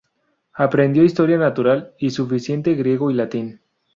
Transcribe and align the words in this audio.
Aprendió 0.55 1.03
historia 1.03 1.37
natural 1.37 1.93
y 1.99 2.09
suficiente 2.09 2.73
griego 2.73 3.11
y 3.11 3.13
latín. 3.13 3.61